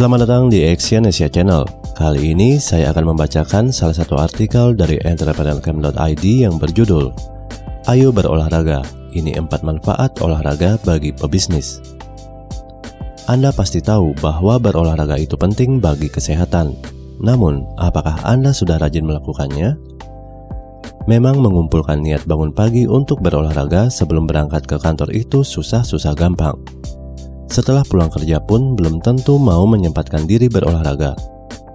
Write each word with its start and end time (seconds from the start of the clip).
Selamat 0.00 0.24
datang 0.24 0.48
di 0.48 0.64
Action 0.64 1.04
Asia 1.04 1.28
Channel. 1.28 1.60
Kali 1.92 2.32
ini 2.32 2.56
saya 2.56 2.88
akan 2.88 3.12
membacakan 3.12 3.68
salah 3.68 3.92
satu 3.92 4.16
artikel 4.16 4.72
dari 4.72 4.96
entrepreneurcamp.id 4.96 6.24
yang 6.24 6.56
berjudul 6.56 7.12
Ayo 7.84 8.08
berolahraga, 8.08 8.80
ini 9.12 9.36
empat 9.36 9.60
manfaat 9.60 10.16
olahraga 10.24 10.80
bagi 10.88 11.12
pebisnis. 11.12 11.84
Anda 13.28 13.52
pasti 13.52 13.84
tahu 13.84 14.16
bahwa 14.24 14.56
berolahraga 14.56 15.20
itu 15.20 15.36
penting 15.36 15.84
bagi 15.84 16.08
kesehatan. 16.08 16.72
Namun, 17.20 17.68
apakah 17.76 18.24
Anda 18.24 18.56
sudah 18.56 18.80
rajin 18.80 19.04
melakukannya? 19.04 19.76
Memang 21.12 21.44
mengumpulkan 21.44 22.00
niat 22.00 22.24
bangun 22.24 22.56
pagi 22.56 22.88
untuk 22.88 23.20
berolahraga 23.20 23.92
sebelum 23.92 24.24
berangkat 24.24 24.64
ke 24.64 24.80
kantor 24.80 25.12
itu 25.12 25.44
susah-susah 25.44 26.16
gampang. 26.16 26.56
Setelah 27.50 27.82
pulang 27.82 28.06
kerja 28.14 28.38
pun 28.38 28.78
belum 28.78 29.02
tentu 29.02 29.34
mau 29.34 29.66
menyempatkan 29.66 30.22
diri 30.22 30.46
berolahraga. 30.46 31.18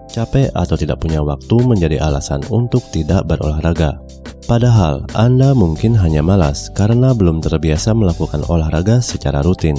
Capek 0.08 0.48
atau 0.56 0.80
tidak 0.80 1.04
punya 1.04 1.20
waktu 1.20 1.56
menjadi 1.68 2.00
alasan 2.00 2.40
untuk 2.48 2.80
tidak 2.96 3.28
berolahraga. 3.28 4.00
Padahal 4.48 5.04
Anda 5.12 5.52
mungkin 5.52 6.00
hanya 6.00 6.24
malas 6.24 6.72
karena 6.72 7.12
belum 7.12 7.44
terbiasa 7.44 7.92
melakukan 7.92 8.48
olahraga 8.48 9.04
secara 9.04 9.44
rutin. 9.44 9.76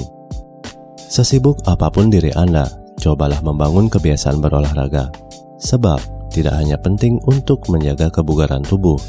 Sesibuk 1.01 1.65
apa 1.65 1.89
pun 1.89 2.13
diri 2.13 2.29
Anda, 2.37 2.69
cobalah 3.01 3.41
membangun 3.41 3.89
kebiasaan 3.89 4.37
berolahraga. 4.37 5.09
Sebab 5.57 6.29
tidak 6.29 6.53
hanya 6.61 6.77
penting 6.77 7.17
untuk 7.25 7.65
menjaga 7.73 8.13
kebugaran 8.13 8.61
tubuh, 8.61 9.01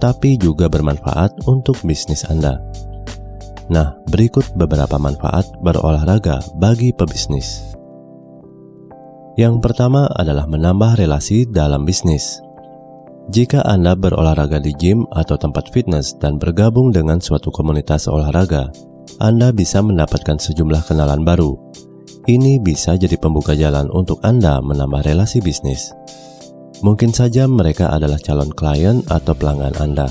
tapi 0.00 0.40
juga 0.40 0.72
bermanfaat 0.72 1.44
untuk 1.44 1.76
bisnis 1.84 2.24
Anda. 2.24 2.56
Nah, 3.70 3.94
berikut 4.10 4.50
beberapa 4.58 4.98
manfaat 4.98 5.46
berolahraga 5.62 6.42
bagi 6.58 6.90
pebisnis. 6.90 7.70
Yang 9.38 9.62
pertama 9.62 10.10
adalah 10.10 10.44
menambah 10.50 10.98
relasi 10.98 11.46
dalam 11.46 11.86
bisnis. 11.86 12.42
Jika 13.30 13.62
Anda 13.62 13.94
berolahraga 13.94 14.58
di 14.58 14.74
gym 14.74 15.06
atau 15.14 15.38
tempat 15.38 15.70
fitness 15.70 16.18
dan 16.18 16.34
bergabung 16.34 16.90
dengan 16.90 17.22
suatu 17.22 17.54
komunitas 17.54 18.10
olahraga, 18.10 18.74
Anda 19.22 19.54
bisa 19.54 19.78
mendapatkan 19.86 20.42
sejumlah 20.42 20.90
kenalan 20.90 21.22
baru. 21.22 21.54
Ini 22.26 22.58
bisa 22.58 22.98
jadi 22.98 23.14
pembuka 23.16 23.54
jalan 23.54 23.86
untuk 23.94 24.18
Anda 24.26 24.58
menambah 24.58 25.06
relasi 25.06 25.38
bisnis. 25.38 25.94
Mungkin 26.82 27.14
saja 27.14 27.46
mereka 27.46 27.94
adalah 27.94 28.18
calon 28.18 28.50
klien 28.50 28.98
atau 29.06 29.30
pelanggan 29.30 29.78
Anda. 29.78 30.10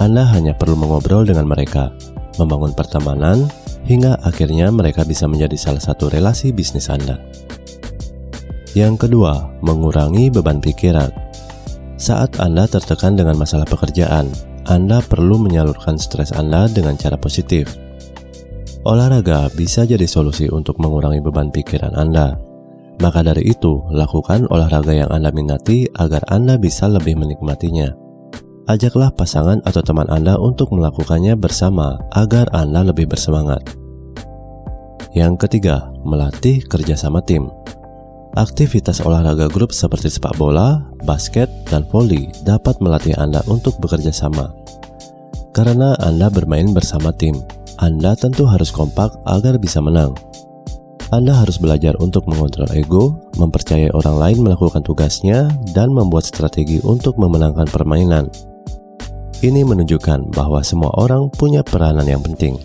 Anda 0.00 0.24
hanya 0.32 0.56
perlu 0.56 0.80
mengobrol 0.80 1.28
dengan 1.28 1.44
mereka, 1.44 1.92
membangun 2.38 2.72
pertemanan, 2.72 3.48
hingga 3.86 4.18
akhirnya 4.22 4.68
mereka 4.70 5.06
bisa 5.06 5.24
menjadi 5.30 5.54
salah 5.54 5.82
satu 5.82 6.10
relasi 6.10 6.50
bisnis 6.50 6.88
Anda. 6.88 7.18
Yang 8.76 9.08
kedua, 9.08 9.60
mengurangi 9.64 10.28
beban 10.28 10.60
pikiran. 10.60 11.08
Saat 11.96 12.38
Anda 12.38 12.68
tertekan 12.68 13.16
dengan 13.16 13.40
masalah 13.40 13.64
pekerjaan, 13.64 14.28
Anda 14.68 15.00
perlu 15.00 15.40
menyalurkan 15.40 15.96
stres 15.96 16.30
Anda 16.36 16.68
dengan 16.68 17.00
cara 17.00 17.16
positif. 17.16 17.72
Olahraga 18.84 19.48
bisa 19.56 19.82
jadi 19.88 20.04
solusi 20.04 20.46
untuk 20.52 20.76
mengurangi 20.78 21.24
beban 21.24 21.48
pikiran 21.48 21.96
Anda. 21.96 22.36
Maka 23.00 23.24
dari 23.24 23.48
itu, 23.48 23.80
lakukan 23.92 24.48
olahraga 24.52 24.92
yang 24.92 25.08
Anda 25.08 25.32
minati 25.32 25.88
agar 25.96 26.24
Anda 26.28 26.60
bisa 26.60 26.88
lebih 26.88 27.16
menikmatinya 27.16 28.05
ajaklah 28.66 29.14
pasangan 29.14 29.62
atau 29.62 29.82
teman 29.82 30.10
Anda 30.10 30.34
untuk 30.38 30.74
melakukannya 30.74 31.38
bersama 31.38 32.02
agar 32.14 32.50
Anda 32.50 32.82
lebih 32.82 33.06
bersemangat. 33.06 33.62
Yang 35.14 35.48
ketiga, 35.48 35.88
melatih 36.04 36.60
kerjasama 36.66 37.24
tim. 37.24 37.48
Aktivitas 38.36 39.00
olahraga 39.00 39.48
grup 39.48 39.72
seperti 39.72 40.12
sepak 40.12 40.36
bola, 40.36 40.84
basket, 41.08 41.48
dan 41.72 41.88
voli 41.88 42.28
dapat 42.44 42.76
melatih 42.84 43.16
Anda 43.16 43.40
untuk 43.48 43.80
bekerja 43.80 44.12
sama. 44.12 44.52
Karena 45.56 45.96
Anda 46.04 46.28
bermain 46.28 46.68
bersama 46.76 47.16
tim, 47.16 47.32
Anda 47.80 48.12
tentu 48.12 48.44
harus 48.44 48.68
kompak 48.68 49.16
agar 49.24 49.56
bisa 49.56 49.80
menang. 49.80 50.12
Anda 51.14 51.38
harus 51.38 51.56
belajar 51.56 51.96
untuk 52.02 52.28
mengontrol 52.28 52.68
ego, 52.76 53.16
mempercayai 53.40 53.94
orang 53.94 54.20
lain 54.20 54.38
melakukan 54.42 54.84
tugasnya, 54.84 55.48
dan 55.72 55.94
membuat 55.94 56.28
strategi 56.28 56.82
untuk 56.84 57.16
memenangkan 57.16 57.70
permainan. 57.72 58.26
Ini 59.44 59.68
menunjukkan 59.68 60.32
bahwa 60.32 60.64
semua 60.64 60.88
orang 60.96 61.28
punya 61.28 61.60
peranan 61.60 62.08
yang 62.08 62.24
penting. 62.24 62.56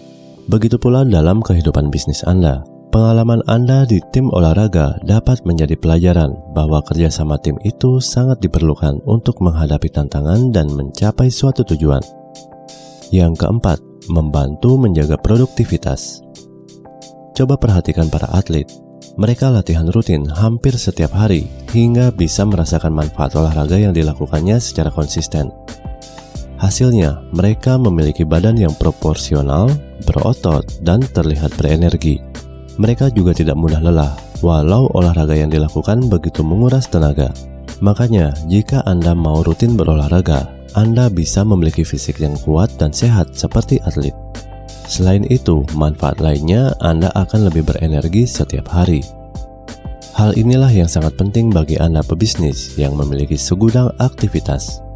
Begitu 0.47 0.79
pula 0.79 1.03
dalam 1.03 1.43
kehidupan 1.43 1.91
bisnis 1.91 2.23
Anda. 2.23 2.63
Pengalaman 2.91 3.43
Anda 3.47 3.83
di 3.83 3.99
tim 4.11 4.31
olahraga 4.31 4.99
dapat 5.03 5.43
menjadi 5.43 5.75
pelajaran 5.79 6.31
bahwa 6.55 6.83
kerjasama 6.83 7.39
tim 7.39 7.59
itu 7.63 7.99
sangat 7.99 8.39
diperlukan 8.43 9.03
untuk 9.03 9.39
menghadapi 9.43 9.91
tantangan 9.91 10.51
dan 10.55 10.71
mencapai 10.71 11.27
suatu 11.27 11.63
tujuan. 11.67 12.03
Yang 13.11 13.43
keempat, 13.43 13.79
membantu 14.07 14.79
menjaga 14.79 15.19
produktivitas. 15.19 16.23
Coba 17.35 17.59
perhatikan 17.59 18.07
para 18.07 18.31
atlet. 18.31 18.67
Mereka 19.19 19.51
latihan 19.51 19.87
rutin 19.91 20.23
hampir 20.27 20.75
setiap 20.79 21.11
hari 21.11 21.47
hingga 21.71 22.15
bisa 22.15 22.47
merasakan 22.47 22.95
manfaat 22.95 23.35
olahraga 23.35 23.75
yang 23.75 23.91
dilakukannya 23.91 24.55
secara 24.59 24.87
konsisten. 24.87 25.51
Hasilnya, 26.61 27.25
mereka 27.33 27.73
memiliki 27.81 28.21
badan 28.21 28.53
yang 28.53 28.77
proporsional, 28.77 29.65
berotot, 30.05 30.61
dan 30.85 31.01
terlihat 31.01 31.49
berenergi. 31.57 32.21
Mereka 32.77 33.09
juga 33.17 33.33
tidak 33.33 33.57
mudah 33.57 33.81
lelah, 33.81 34.13
walau 34.45 34.85
olahraga 34.93 35.33
yang 35.33 35.49
dilakukan 35.49 36.05
begitu 36.05 36.45
menguras 36.45 36.85
tenaga. 36.85 37.33
Makanya, 37.81 38.37
jika 38.45 38.85
Anda 38.85 39.17
mau 39.17 39.41
rutin 39.41 39.73
berolahraga, 39.73 40.53
Anda 40.77 41.09
bisa 41.09 41.41
memiliki 41.41 41.81
fisik 41.81 42.21
yang 42.21 42.37
kuat 42.45 42.69
dan 42.77 42.93
sehat 42.93 43.33
seperti 43.33 43.81
atlet. 43.81 44.13
Selain 44.85 45.25
itu, 45.33 45.65
manfaat 45.73 46.21
lainnya 46.21 46.77
Anda 46.77 47.09
akan 47.17 47.49
lebih 47.49 47.73
berenergi 47.73 48.29
setiap 48.29 48.69
hari. 48.69 49.01
Hal 50.13 50.37
inilah 50.37 50.69
yang 50.69 50.85
sangat 50.85 51.17
penting 51.17 51.49
bagi 51.49 51.81
Anda 51.81 52.05
pebisnis 52.05 52.77
yang 52.77 52.93
memiliki 52.93 53.33
segudang 53.33 53.89
aktivitas 53.97 54.90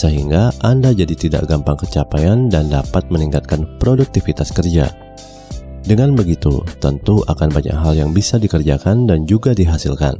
sehingga 0.00 0.48
Anda 0.64 0.96
jadi 0.96 1.12
tidak 1.12 1.52
gampang 1.52 1.76
kecapaian 1.76 2.48
dan 2.48 2.72
dapat 2.72 3.12
meningkatkan 3.12 3.68
produktivitas 3.76 4.48
kerja. 4.48 4.88
Dengan 5.84 6.16
begitu, 6.16 6.64
tentu 6.80 7.20
akan 7.28 7.52
banyak 7.52 7.76
hal 7.76 7.92
yang 7.92 8.16
bisa 8.16 8.40
dikerjakan 8.40 9.04
dan 9.04 9.28
juga 9.28 9.52
dihasilkan. 9.52 10.16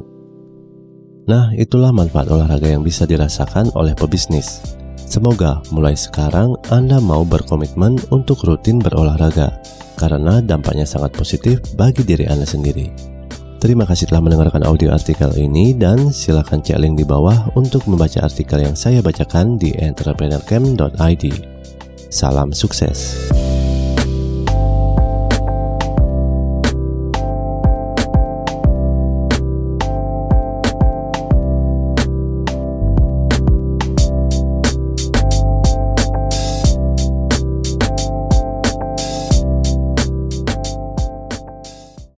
Nah, 1.24 1.56
itulah 1.56 1.96
manfaat 1.96 2.28
olahraga 2.28 2.68
yang 2.68 2.84
bisa 2.84 3.08
dirasakan 3.08 3.72
oleh 3.72 3.96
pebisnis. 3.96 4.60
Semoga 5.08 5.64
mulai 5.72 5.96
sekarang 5.96 6.60
Anda 6.68 7.00
mau 7.00 7.24
berkomitmen 7.24 8.12
untuk 8.12 8.44
rutin 8.44 8.84
berolahraga, 8.84 9.64
karena 9.96 10.44
dampaknya 10.44 10.84
sangat 10.84 11.16
positif 11.16 11.60
bagi 11.76 12.04
diri 12.04 12.28
Anda 12.28 12.44
sendiri. 12.44 13.09
Terima 13.60 13.84
kasih 13.84 14.08
telah 14.08 14.24
mendengarkan 14.24 14.64
audio 14.64 14.88
artikel 14.88 15.28
ini 15.36 15.76
dan 15.76 16.08
silakan 16.16 16.64
cek 16.64 16.80
link 16.80 16.96
di 16.96 17.04
bawah 17.04 17.52
untuk 17.52 17.84
membaca 17.84 18.24
artikel 18.24 18.64
yang 18.64 18.72
saya 18.72 19.04
bacakan 19.04 19.60
di 19.60 19.76
entrepreneurcamp.id. 19.76 21.24
Salam 22.08 22.56
sukses. 22.56 23.28